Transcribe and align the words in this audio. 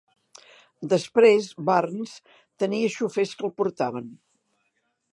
Després, 0.93 1.51
Burns 1.69 2.15
tenia 2.65 2.93
xofers 2.97 3.37
que 3.41 3.49
el 3.51 3.57
portaven. 3.63 4.13